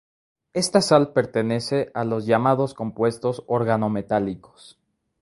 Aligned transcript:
Esta 0.53 0.81
sal, 0.81 1.13
pertenece 1.13 1.91
a 1.93 2.05
los 2.05 2.25
llamados 2.25 2.73
compuestos 2.73 3.43
organometálicos. 3.45 4.79